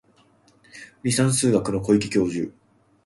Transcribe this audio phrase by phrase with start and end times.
[1.03, 2.51] 離散数学の小池教授